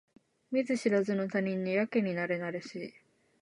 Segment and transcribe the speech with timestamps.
[0.51, 2.93] 見ず知らずの他人にやけになれなれしい